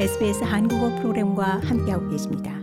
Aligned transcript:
SBS 0.00 0.44
한국어 0.44 0.88
프로그램과 0.96 1.60
함께하고 1.62 2.08
계십니다. 2.08 2.58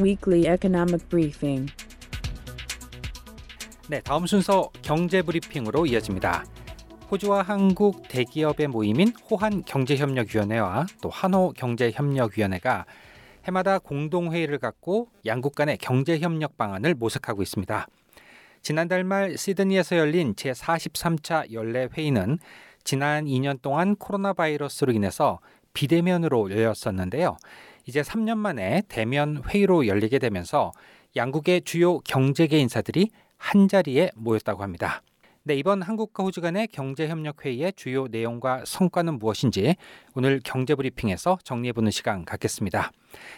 Weekly 0.00 0.54
Economic 0.54 1.08
Briefing. 1.08 1.72
네, 3.88 4.00
다음 4.02 4.26
순서 4.26 4.70
경제 4.82 5.20
브리핑으로 5.20 5.86
이어집니다. 5.86 6.44
호주와 7.10 7.42
한국 7.42 8.06
대기업의 8.06 8.68
모임인 8.68 9.12
호한 9.28 9.64
경제협력위원회와 9.64 10.86
또 11.02 11.10
한호 11.10 11.54
경제협력위원회가 11.56 12.86
해마다 13.48 13.80
공동회의를 13.80 14.58
갖고 14.58 15.08
양국 15.26 15.56
간의 15.56 15.78
경제협력 15.78 16.56
방안을 16.56 16.94
모색하고 16.94 17.42
있습니다. 17.42 17.88
지난달 18.62 19.02
말 19.02 19.36
시드니에서 19.36 19.96
열린 19.96 20.34
제43차 20.34 21.52
연례 21.52 21.88
회의는 21.92 22.38
지난 22.84 23.24
2년 23.24 23.60
동안 23.60 23.96
코로나 23.96 24.32
바이러스로 24.32 24.92
인해서 24.92 25.40
비대면으로 25.74 26.50
열렸었는데요. 26.50 27.36
이제 27.86 28.02
3년 28.02 28.38
만에 28.38 28.82
대면 28.88 29.42
회의로 29.48 29.88
열리게 29.88 30.20
되면서 30.20 30.72
양국의 31.16 31.62
주요 31.62 31.98
경제계 32.00 32.58
인사들이 32.58 33.10
한 33.36 33.66
자리에 33.66 34.10
모였다고 34.14 34.62
합니다. 34.62 35.02
네, 35.42 35.56
이번 35.56 35.82
한국과 35.82 36.22
호주 36.22 36.40
간의 36.40 36.68
경제협력 36.68 37.44
회의의 37.44 37.72
주요 37.74 38.06
내용과 38.06 38.62
성과는 38.64 39.18
무엇인지 39.18 39.74
오늘 40.14 40.40
경제 40.44 40.76
브리핑에서 40.76 41.38
정리해 41.42 41.72
보는 41.72 41.90
시간 41.90 42.24
갖겠습니다. 42.24 42.92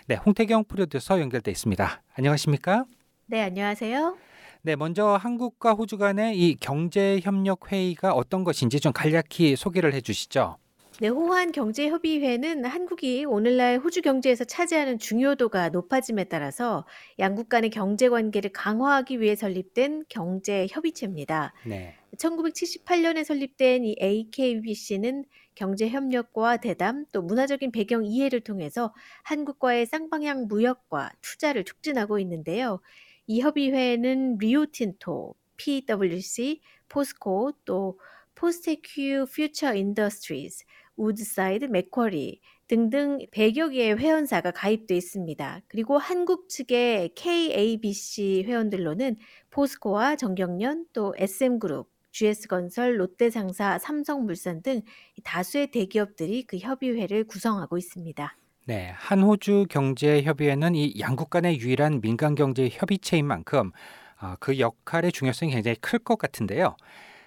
네, 0.06 0.16
홍태경 0.16 0.64
프로듀서 0.64 1.18
연결돼 1.18 1.50
있습니다. 1.50 2.02
안녕하십니까? 2.14 2.84
네, 3.26 3.40
안녕하세요. 3.40 4.33
네, 4.66 4.76
먼저 4.76 5.08
한국과 5.08 5.74
호주 5.74 5.98
간의 5.98 6.38
이 6.38 6.56
경제 6.58 7.20
협력 7.22 7.70
회의가 7.70 8.14
어떤 8.14 8.44
것인지 8.44 8.80
좀 8.80 8.94
간략히 8.94 9.56
소개를 9.56 9.92
해 9.92 10.00
주시죠. 10.00 10.56
네, 11.00 11.08
호환 11.08 11.52
경제협의회는 11.52 12.64
한국이 12.64 13.26
오늘날 13.26 13.78
호주 13.78 14.00
경제에서 14.00 14.44
차지하는 14.44 14.98
중요도가 14.98 15.68
높아짐에 15.68 16.24
따라서 16.24 16.86
양국 17.18 17.50
간의 17.50 17.68
경제 17.68 18.08
관계를 18.08 18.52
강화하기 18.52 19.20
위해 19.20 19.36
설립된 19.36 20.06
경제 20.08 20.66
협의체입니다. 20.70 21.52
네. 21.66 21.96
1978년에 22.16 23.22
설립된 23.22 23.84
이 23.84 23.96
AKBC는 24.00 25.26
경제 25.54 25.90
협력과 25.90 26.56
대담 26.56 27.04
또 27.12 27.20
문화적인 27.20 27.70
배경 27.70 28.02
이해를 28.02 28.40
통해서 28.40 28.94
한국과의 29.24 29.84
쌍방향 29.84 30.46
무역과 30.48 31.10
투자를 31.20 31.64
촉진하고 31.64 32.18
있는데요. 32.20 32.80
이 33.26 33.40
협의회는 33.40 34.38
Rio 34.38 34.70
Tinto, 34.70 35.34
PwC, 35.56 36.60
포스코 36.88 37.52
또 37.64 37.98
Fortescue 38.34 39.26
Future 39.34 39.74
Industries, 39.74 40.64
Woodside, 40.96 41.64
Macquarie 41.66 42.40
등등 42.66 43.18
100여 43.32 43.72
개의 43.72 43.98
회원사가 43.98 44.50
가입돼 44.50 44.96
있습니다. 44.96 45.62
그리고 45.68 45.98
한국 45.98 46.48
측의 46.48 47.14
KABC 47.14 48.44
회원들로는 48.46 49.16
포스코와 49.50 50.16
전경련 50.16 50.86
또 50.92 51.14
SM그룹, 51.16 51.90
GS건설, 52.12 53.00
롯데상사, 53.00 53.78
삼성물산 53.78 54.62
등 54.62 54.82
다수의 55.24 55.70
대기업들이 55.70 56.44
그 56.44 56.58
협의회를 56.58 57.24
구성하고 57.24 57.76
있습니다. 57.76 58.36
네, 58.66 58.92
한호주 58.96 59.66
경제협의회는 59.68 60.74
이 60.74 60.94
양국 60.98 61.28
간의 61.30 61.58
유일한 61.60 62.00
민간 62.00 62.34
경제 62.34 62.68
협의체인 62.70 63.26
만큼 63.26 63.72
어, 64.20 64.34
그 64.40 64.58
역할의 64.58 65.12
중요성이 65.12 65.52
굉장히 65.52 65.76
클 65.80 65.98
것 65.98 66.16
같은데요. 66.18 66.76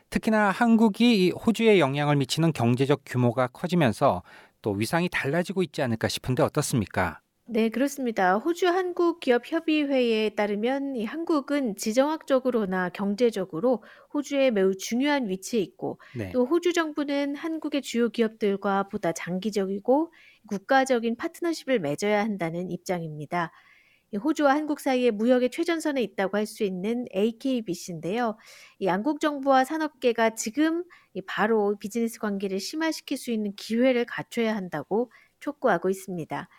특히나 0.10 0.50
한국이 0.52 1.28
이 1.28 1.32
호주에 1.32 1.80
영향을 1.80 2.16
미치는 2.16 2.54
경제적 2.54 3.02
규모가 3.06 3.48
커지면서 3.48 4.24
또 4.62 4.72
위상이 4.72 5.10
달라지고 5.10 5.62
있지 5.64 5.82
않을까 5.82 6.08
싶은데 6.08 6.42
어떻습니까? 6.44 7.20
네, 7.50 7.70
그렇습니다. 7.70 8.36
호주 8.38 8.68
한국 8.68 9.22
기업 9.22 9.50
협의회에 9.50 10.32
따르면 10.32 10.98
이 10.98 11.06
한국은 11.06 11.78
지정학적으로나 11.78 12.90
경제적으로 12.90 13.84
호주에 14.14 14.52
매우 14.52 14.76
중요한 14.76 15.30
위치에 15.30 15.62
있고 15.62 15.98
네. 16.14 16.30
또 16.34 16.46
호주 16.46 16.74
정부는 16.74 17.36
한국의 17.36 17.82
주요 17.84 18.10
기업들과 18.10 18.90
보다 18.90 19.14
장기적이고 19.14 20.12
국가적인 20.50 21.16
파트너십을 21.16 21.80
맺어야 21.80 22.20
한다는 22.22 22.70
입장입니다. 22.70 23.54
이 24.12 24.18
호주와 24.18 24.54
한국 24.56 24.80
사이의 24.80 25.12
무역의 25.12 25.50
최전선에 25.52 26.02
있다고 26.02 26.38
할 26.38 26.46
수 26.46 26.64
있는 26.64 27.06
AKBC인데요. 27.16 28.38
이 28.80 28.86
양국 28.88 29.20
정부와 29.20 29.66
산업계가 29.66 30.36
지금 30.36 30.84
이 31.14 31.22
바로 31.22 31.78
비즈니스 31.80 32.20
관계를 32.20 32.60
심화시킬 32.60 33.18
수 33.18 33.32
있는 33.32 33.54
기회를 33.56 34.06
갖춰야 34.06 34.56
한다고 34.56 35.12
촉구하고 35.40 35.90
있습니다. 35.90 36.50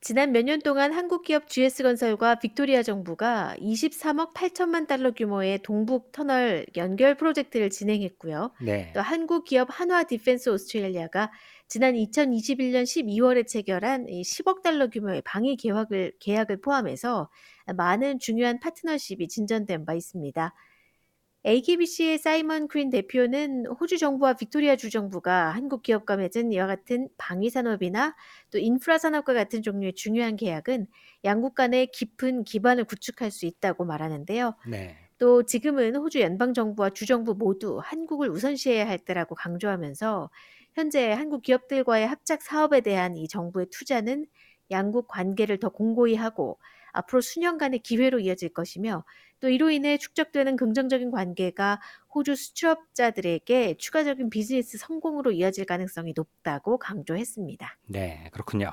지난 0.00 0.32
몇 0.32 0.42
년 0.44 0.60
동안 0.60 0.92
한국 0.94 1.22
기업 1.22 1.46
GS건설과 1.48 2.36
빅토리아 2.36 2.82
정부가 2.82 3.54
23억 3.60 4.32
8천만 4.32 4.86
달러 4.86 5.12
규모의 5.12 5.58
동북 5.62 6.10
터널 6.12 6.64
연결 6.76 7.16
프로젝트를 7.16 7.68
진행했고요. 7.68 8.52
네. 8.62 8.92
또 8.94 9.02
한국 9.02 9.44
기업 9.44 9.68
한화 9.70 10.04
Defence 10.04 10.48
Australia가 10.48 11.30
지난 11.68 11.94
2021년 11.96 12.84
12월에 12.84 13.46
체결한 13.46 14.08
이 14.08 14.22
10억 14.22 14.62
달러 14.62 14.88
규모의 14.88 15.20
방위 15.22 15.56
계약을, 15.56 16.14
계약을 16.18 16.62
포함해서 16.62 17.28
많은 17.76 18.18
중요한 18.20 18.58
파트너십이 18.58 19.28
진전된 19.28 19.84
바 19.84 19.92
있습니다. 19.94 20.54
AKBC의 21.46 22.18
사이먼 22.18 22.68
크린 22.68 22.90
대표는 22.90 23.66
호주 23.66 23.96
정부와 23.98 24.34
빅토리아 24.34 24.76
주 24.76 24.90
정부가 24.90 25.50
한국 25.50 25.82
기업과 25.82 26.16
맺은 26.16 26.52
이와 26.52 26.66
같은 26.66 27.08
방위 27.16 27.48
산업이나 27.48 28.14
또 28.50 28.58
인프라 28.58 28.98
산업과 28.98 29.32
같은 29.32 29.62
종류의 29.62 29.94
중요한 29.94 30.36
계약은 30.36 30.86
양국 31.24 31.54
간의 31.54 31.86
깊은 31.92 32.44
기반을 32.44 32.84
구축할 32.84 33.30
수 33.30 33.46
있다고 33.46 33.84
말하는데요. 33.86 34.54
네. 34.66 34.96
또 35.18 35.42
지금은 35.44 35.96
호주 35.96 36.20
연방 36.20 36.54
정부와 36.54 36.90
주 36.90 37.06
정부 37.06 37.34
모두 37.34 37.80
한국을 37.82 38.30
우선시해야 38.30 38.88
할 38.88 38.98
때라고 38.98 39.34
강조하면서 39.34 40.30
현재 40.74 41.10
한국 41.12 41.42
기업들과의 41.42 42.06
합작 42.06 42.42
사업에 42.42 42.80
대한 42.80 43.16
이 43.16 43.28
정부의 43.28 43.66
투자는 43.70 44.26
양국 44.70 45.08
관계를 45.08 45.58
더 45.58 45.68
공고히 45.70 46.14
하고 46.14 46.58
앞으로 46.92 47.20
수년간의 47.20 47.80
기회로 47.80 48.20
이어질 48.20 48.50
것이며 48.50 49.04
또 49.40 49.48
이로 49.48 49.70
인해 49.70 49.96
축적되는 49.96 50.56
긍정적인 50.56 51.10
관계가 51.10 51.80
호주 52.14 52.36
수출업자들에게 52.36 53.76
추가적인 53.78 54.30
비즈니스 54.30 54.78
성공으로 54.78 55.32
이어질 55.32 55.64
가능성이 55.64 56.12
높다고 56.14 56.78
강조했습니다. 56.78 57.78
네, 57.88 58.28
그렇군요. 58.32 58.70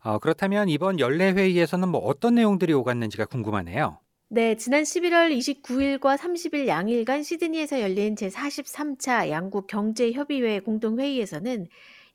어, 0.00 0.18
그렇다면 0.18 0.68
이번 0.68 0.98
연례 0.98 1.32
회의에서는 1.32 1.88
뭐 1.88 2.00
어떤 2.00 2.34
내용들이 2.34 2.72
오갔는지가 2.72 3.26
궁금하네요. 3.26 4.00
네, 4.30 4.56
지난 4.56 4.82
11월 4.82 5.30
29일과 5.30 6.18
30일 6.18 6.66
양일간 6.66 7.22
시드니에서 7.22 7.80
열린 7.80 8.14
제43차 8.14 9.30
양국 9.30 9.66
경제협의회 9.66 10.60
공동회의에서는 10.60 11.66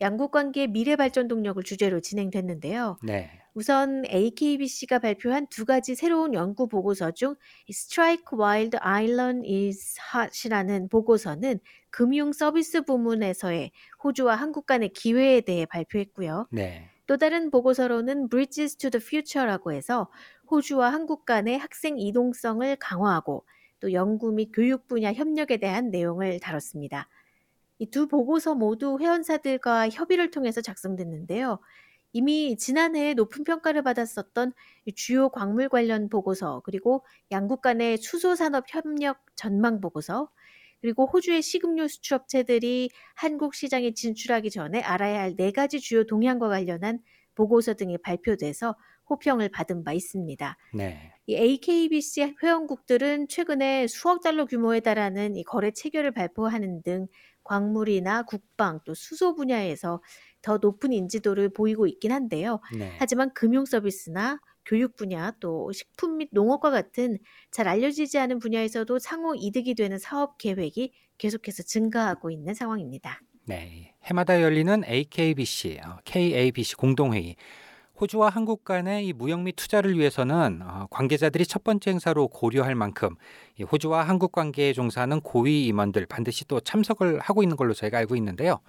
양국 0.02 0.32
관계의 0.32 0.68
미래 0.68 0.96
발전 0.96 1.28
동력을 1.28 1.62
주제로 1.64 2.00
진행됐는데요. 2.00 2.98
네. 3.04 3.30
우선 3.54 4.04
AKBC가 4.10 5.00
발표한 5.00 5.48
두 5.48 5.66
가지 5.66 5.96
새로운 5.96 6.34
연구 6.34 6.68
보고서 6.68 7.12
중 7.12 7.36
Strike 7.70 8.26
the 8.72 8.80
Island 8.82 9.48
is 9.48 9.96
Hot이라는 10.14 10.90
보고서는 10.90 11.60
금융 11.92 12.34
서비스 12.34 12.84
부문에서의 12.84 13.72
호주와 14.04 14.36
한국 14.36 14.66
간의 14.66 14.90
기회에 14.90 15.42
대해 15.42 15.66
발표했고요. 15.66 16.48
네. 16.52 16.90
또 17.06 17.18
다른 17.18 17.52
보고서로는 17.52 18.30
Bridges 18.30 18.78
to 18.78 18.90
the 18.90 19.02
Future라고 19.04 19.72
해서 19.72 20.10
호주와 20.50 20.92
한국 20.92 21.26
간의 21.26 21.58
학생 21.60 22.00
이동성을 22.00 22.76
강화하고 22.78 23.46
또 23.80 23.92
연구 23.92 24.32
및 24.32 24.52
교육 24.54 24.88
분야 24.88 25.12
협력에 25.12 25.58
대한 25.58 25.92
내용을 25.92 26.40
다뤘습니다. 26.40 27.10
이 27.80 27.90
두 27.90 28.08
보고서 28.08 28.56
모두 28.56 28.98
회원사들과 29.00 29.90
협의를 29.90 30.32
통해서 30.32 30.62
작성됐는데요. 30.62 31.60
이미 32.14 32.56
지난해 32.58 33.14
높은 33.16 33.44
평가를 33.44 33.82
받았었던 33.84 34.54
주요 34.96 35.30
광물 35.30 35.70
관련 35.70 36.10
보고서, 36.10 36.62
그리고 36.66 37.04
양국 37.32 37.62
간의 37.62 37.98
수소 37.98 38.36
산업 38.36 38.66
협력 38.70 39.20
전망 39.36 39.82
보고서, 39.82 40.30
그리고 40.82 41.06
호주의 41.08 41.42
식음료 41.42 41.88
수출업체들이 41.88 42.90
한국 43.16 43.56
시장에 43.56 43.94
진출하기 43.94 44.50
전에 44.52 44.82
알아야 44.82 45.22
할 45.22 45.36
네 45.38 45.52
가지 45.52 45.80
주요 45.80 46.06
동향과 46.06 46.50
관련한 46.50 47.00
보고서 47.36 47.74
등이 47.74 47.98
발표돼서 48.00 48.76
호평을 49.10 49.50
받은 49.50 49.84
바 49.84 49.94
있습니다. 49.94 50.58
네. 50.74 51.14
이 51.26 51.36
AKBC 51.36 52.36
회원국들은 52.44 53.28
최근에 53.30 53.88
수억 53.88 54.22
달러 54.22 54.46
규모에 54.46 54.82
달하는 54.82 55.36
이 55.38 55.44
거래 55.44 55.72
체결을 55.72 56.12
발표하는 56.12 56.84
등 56.84 57.08
광물이나 57.44 58.24
국방 58.24 58.80
또 58.86 58.94
수소 58.94 59.36
분야에서 59.36 60.02
더 60.42 60.58
높은 60.58 60.94
인지도를 60.94 61.50
보이고 61.50 61.88
있긴 61.88 62.12
한데요. 62.12 62.60
네. 62.78 62.96
하지만 63.00 63.34
금융 63.34 63.66
서비스나 63.66 64.40
교육 64.66 64.96
분야 64.96 65.32
또 65.40 65.72
식품 65.72 66.18
및 66.18 66.30
농업과 66.32 66.72
같은 66.72 67.18
잘 67.52 67.68
알려지지 67.68 68.18
않은 68.18 68.40
분야에서도 68.40 69.00
상호 69.00 69.36
이득이 69.36 69.76
되는 69.76 69.98
사업 69.98 70.38
계획이 70.38 70.94
계속해서 71.18 71.64
증가하고 71.64 72.32
있는 72.32 72.54
상황입니다. 72.54 73.22
네, 73.46 73.94
해마다 74.04 74.42
열리는 74.42 74.84
AKBC, 74.86 75.80
어, 75.86 75.98
KABC 76.06 76.76
공동회의. 76.76 77.36
호주와 78.04 78.30
한국 78.30 78.66
간의 78.66 79.08
이 79.08 79.14
무역 79.14 79.42
및 79.44 79.56
투자를 79.56 79.98
위해서는 79.98 80.62
어, 80.62 80.88
관계자들이 80.90 81.46
첫 81.46 81.64
번째 81.64 81.92
행사로 81.92 82.28
고려할 82.28 82.76
만큼 82.76 83.16
이 83.58 83.64
호주와 83.64 84.04
한국 84.04 84.34
관계에 84.34 84.74
종사하는 84.74 85.22
고위 85.22 85.68
임원들 85.68 86.06
반드시 86.08 86.46
또 86.46 86.60
참석을 86.60 87.22
하고 87.22 87.44
있는 87.44 87.56
걸로 87.56 87.74
저희가 87.74 87.98
알고 88.00 88.18
있는데요. 88.18 88.60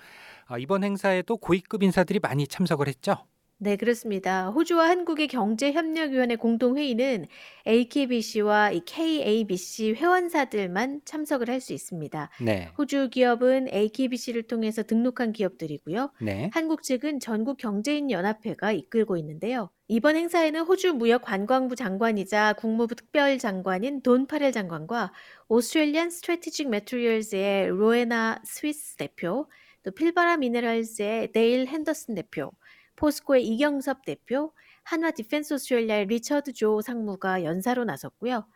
어, 0.49 0.59
이번 0.59 0.85
행사에도 0.85 1.37
고위급 1.37 1.83
인사들이 1.83 2.21
많이 2.21 2.47
참석을 2.47 2.87
했죠. 2.87 3.17
네, 3.65 3.77
그렇습니다. 3.77 4.51
호주와 4.51 4.91
한국의 4.91 5.27
경제협력위원회 5.27 6.37
공동회의는 6.37 7.27
AKBC와 7.67 8.73
이 8.73 8.83
KABC 8.85 9.95
회원사들만 9.95 11.01
참석을 11.07 11.49
할 11.49 11.63
수 11.63 11.73
있습니다. 11.73 12.29
네, 12.43 12.69
호주 12.77 13.09
기업은 13.09 13.69
AKBC를 13.73 14.43
통해서 14.43 14.83
등록한 14.83 15.33
기업들이고요. 15.33 16.13
네, 16.21 16.51
한국 16.53 16.83
측은 16.83 17.21
전국 17.21 17.57
경제인 17.57 18.11
연합회가 18.11 18.73
이끌고 18.73 19.17
있는데요. 19.17 19.71
이번 19.89 20.17
행사에는 20.17 20.61
호주 20.61 20.93
무역 20.93 21.23
관광부 21.23 21.75
장관이자 21.75 22.53
국무부 22.59 22.95
특별 22.95 23.39
장관인 23.39 24.03
돈 24.03 24.27
파렐 24.27 24.53
장관과 24.53 25.11
Australian 25.49 26.11
Strategic 26.11 26.69
Materials의 26.69 27.69
로에나 27.69 28.43
스위스 28.45 28.97
대표, 28.97 29.47
또 29.85 29.91
Pilbara 29.91 30.37
Minerals의 30.39 31.33
데일 31.33 31.67
핸더슨 31.67 32.15
대표, 32.15 32.51
포스코의 32.97 33.47
이경섭 33.47 34.05
대표, 34.05 34.53
한화 34.83 35.11
Defence 35.11 35.55
Australia의 35.55 36.07
리처드 36.07 36.53
조 36.53 36.81
상무가 36.81 37.43
연사로 37.45 37.85
나섰고요. 37.85 38.47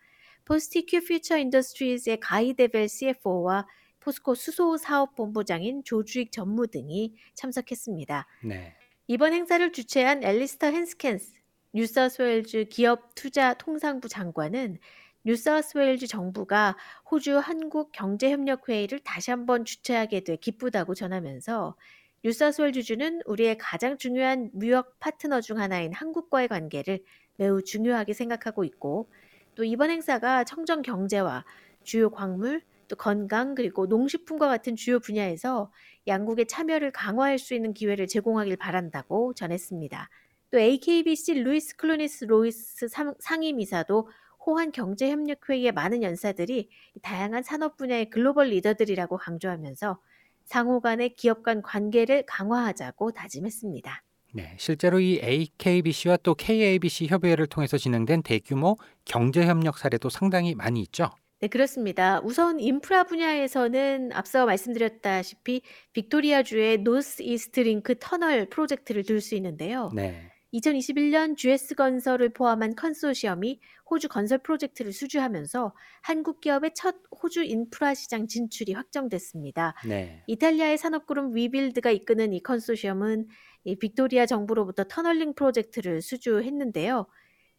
Fortescue 0.45 1.01
Future 1.05 1.39
Industries의 1.39 2.21
가이 2.21 2.55
데벨 2.55 2.89
CFO와 2.89 3.67
포스코 4.01 4.35
수소 4.35 4.77
사업 4.77 5.15
본부장인 5.15 5.83
조주익 5.85 6.33
전무 6.33 6.69
등이 6.69 7.15
참석했습니다. 7.35 8.27
네, 8.45 8.75
이번 9.07 9.33
행사를 9.33 9.73
주최한 9.73 10.23
앨리스터 10.23 10.69
헨스켄스 10.69 11.35
뉴사우스웨일즈 11.75 12.67
기업 12.71 13.15
투자 13.15 13.55
통상부 13.55 14.09
장관은 14.09 14.79
뉴사스웨일즈 15.25 16.07
정부가 16.07 16.77
호주 17.11 17.37
한국 17.39 17.93
경제협력 17.93 18.69
회의를 18.69 19.01
다시 19.01 19.31
한번 19.31 19.65
주최하게 19.65 20.21
돼 20.21 20.37
기쁘다고 20.37 20.95
전하면서 20.95 21.77
뉴사스웨일즈주는 22.25 23.23
우리의 23.27 23.59
가장 23.59 23.97
중요한 23.97 24.51
무역 24.53 24.99
파트너 24.99 25.41
중 25.41 25.59
하나인 25.59 25.93
한국과의 25.93 26.49
관계를 26.49 27.05
매우 27.37 27.63
중요하게 27.63 28.13
생각하고 28.13 28.65
있고 28.65 29.09
또 29.55 29.65
이번 29.65 29.91
행사가 29.91 30.45
청정 30.45 30.83
경제와 30.83 31.45
주요 31.85 32.11
광물 32.11 32.63
또 32.89 32.97
건강 32.97 33.55
그리고 33.55 33.87
농식품과 33.87 34.49
같은 34.49 34.75
주요 34.75 34.99
분야에서 34.99 35.71
양국의 36.07 36.47
참여를 36.47 36.91
강화할 36.91 37.39
수 37.39 37.55
있는 37.55 37.75
기회를 37.75 38.07
제공하길 38.07 38.57
바란다고 38.57 39.35
전했습니다. 39.35 40.09
또 40.51 40.59
AKBC 40.59 41.35
루이스 41.35 41.77
클루니스 41.77 42.25
로이스 42.25 42.89
상임이사도 43.21 44.09
호한 44.45 44.73
경제협력회의의 44.73 45.73
많은 45.73 46.03
연사들이 46.03 46.71
다양한 47.03 47.43
산업 47.43 47.77
분야의 47.77 48.09
글로벌 48.11 48.49
리더들이라고 48.49 49.19
강조하면서 49.19 50.01
상호 50.49 50.81
간의 50.81 51.15
기업 51.15 51.43
간 51.43 51.63
관계를 51.63 52.25
강화하자고 52.27 53.13
다짐했습니다. 53.13 54.03
네. 54.35 54.55
실제로 54.59 54.99
이 54.99 55.21
AKBC와 55.23 56.19
또 56.23 56.35
KABC 56.35 57.07
협의회를 57.07 57.47
통해서 57.47 57.77
진행된 57.79 58.23
대규모 58.23 58.77
경제 59.05 59.47
협력 59.47 59.79
사례도 59.79 60.09
상당히 60.09 60.55
많이 60.55 60.81
있죠. 60.83 61.11
네, 61.41 61.49
그렇습니다. 61.49 62.21
우선 62.25 62.59
인프라 62.61 63.05
분야에서는 63.05 64.11
앞서 64.13 64.45
말씀드렸다시피 64.47 65.63
빅토리아주의 65.93 66.79
노스 66.79 67.23
이스트 67.23 67.61
링크 67.61 67.95
터널 67.99 68.47
프로젝트를 68.47 69.05
들 69.05 69.21
수 69.21 69.35
있는데요. 69.37 69.91
네. 69.95 70.33
2021년 70.55 71.37
GS 71.37 71.75
건설을 71.75 72.31
포함한 72.31 72.75
컨소시엄이 72.75 73.61
호주 73.91 74.09
건설 74.09 74.39
프로젝트를 74.39 74.93
수주하면서 74.93 75.75
한국 76.01 76.41
기업의 76.41 76.73
첫 76.75 76.97
호주 77.23 77.45
인프라 77.45 77.95
시장 77.95 78.27
진출이 78.27 78.73
확정됐습니다. 78.73 79.75
네. 79.87 80.23
이탈리아의 80.27 80.79
산업그룹 80.79 81.35
위빌드가 81.37 81.91
이끄는 81.91 82.33
이 82.33 82.43
컨소시엄은 82.43 83.27
이 83.65 83.77
빅토리아 83.77 84.27
정부로부터 84.27 84.85
tunneling 84.85 85.35
프로젝트를 85.35 86.01
수주했는데요. 86.01 87.07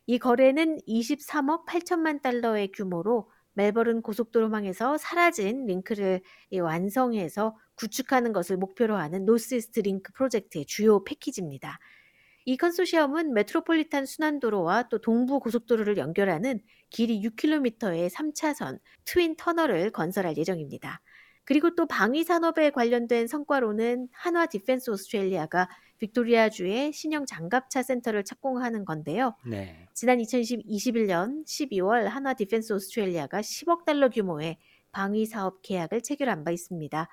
이 0.08 0.18
거래는 0.18 0.80
23억 0.88 1.68
8천만 1.68 2.22
달러의 2.22 2.72
규모로 2.72 3.30
멜버른 3.54 4.02
고속도로망에서 4.02 4.98
사라진 4.98 5.66
링크를 5.66 6.22
완성해서 6.60 7.58
구축하는 7.76 8.34
것을 8.34 8.58
목표로 8.58 8.96
하는 8.96 9.26
노스이스트 9.26 9.82
링크 9.82 10.12
프로젝트의 10.14 10.66
주요 10.66 11.04
패키지입니다. 11.04 11.80
이 12.50 12.58
컨소시엄은 12.58 13.36
메트로폴리탄 13.36 14.08
순환도로와 14.08 14.90
또 14.90 14.98
동부 14.98 15.40
고속도로를 15.40 15.98
연결하는 15.98 16.60
길이 16.90 17.22
6km의 17.22 18.10
3차선 18.10 18.80
twin 19.06 19.36
터널을 19.38 19.92
건설할 19.92 20.36
예정입니다. 20.36 21.00
그리고 21.44 21.76
또 21.76 21.86
방위 21.86 22.24
산업에 22.24 22.72
관련된 22.72 23.28
성과로는 23.28 24.08
한화 24.12 24.48
디펜스 24.48 24.90
오스트레일리아가 24.90 25.70
빅토리아주의 26.00 26.92
신형 26.92 27.28
장갑차 27.28 27.84
센터를 27.84 28.24
착공하는 28.24 28.84
건데요. 28.84 29.36
네. 29.46 29.88
지난 29.94 30.18
2021년 30.18 31.46
12월 31.46 32.06
한화 32.06 32.34
디펜스 32.34 32.74
오스트레일리아가 32.74 33.42
10억 33.42 33.86
달러 33.86 34.10
규모의 34.10 34.58
방위 34.92 35.28
사업 35.28 35.62
계약을 35.62 36.02
체결한 36.02 36.44
바 36.44 36.50
있습니다. 36.50 37.08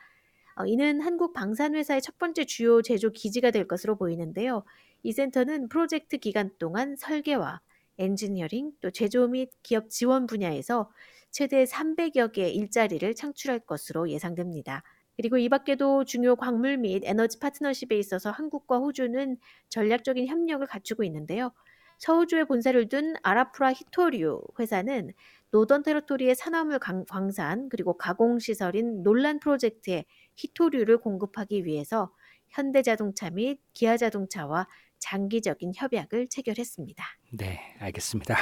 어, 0.59 0.65
이는 0.65 1.03
한국 1.03 1.35
방산회사의 1.35 2.01
첫 2.01 2.17
번째 2.17 2.47
주요 2.47 2.81
제조 2.81 3.11
기지가 3.11 3.51
될 3.51 3.69
것으로 3.69 3.97
보이는데요. 3.97 4.65
이 5.07 5.13
센터는 5.13 5.69
프로젝트 5.69 6.19
기간 6.19 6.51
동안 6.59 6.97
설계와 6.97 7.61
엔지니어링 7.99 8.73
또 8.81 8.91
제조 8.91 9.29
및 9.29 9.51
기업 9.63 9.89
지원 9.89 10.27
분야에서 10.27 10.91
최대 11.31 11.63
300여 11.63 12.33
개의 12.33 12.57
일자리를 12.57 13.15
창출할 13.15 13.61
것으로 13.61 14.11
예상됩니다. 14.11 14.83
그리고 15.15 15.39
이 15.39 15.49
밖에도 15.49 16.03
중요 16.03 16.35
광물 16.35 16.79
및 16.79 17.03
에너지 17.05 17.39
파트너십에 17.39 17.97
있어서 17.97 18.33
한국과 18.33 18.79
호주는 18.79 19.37
전략적인 19.69 20.27
협력을 20.27 20.67
갖추고 20.67 21.05
있는데요. 21.05 21.53
서호주에 21.99 22.43
본사를 22.43 22.89
둔 22.89 23.15
아라프라 23.23 23.75
희토류 23.75 24.43
회사는 24.59 25.13
노던 25.53 25.85
테러토리의 25.85 26.35
산화물 26.35 26.81
광산 26.81 27.69
그리고 27.69 27.97
가공시설인 27.97 29.05
논란 29.05 29.39
프로젝트에 29.39 30.05
히토류를 30.35 30.99
공급하기 30.99 31.65
위해서 31.65 32.13
현대자동차 32.49 33.31
및 33.31 33.61
기아자동차와 33.73 34.67
장기적인 34.99 35.73
협약을 35.75 36.29
체결했습니다. 36.29 37.05
네, 37.33 37.61
알겠습니다. 37.81 38.37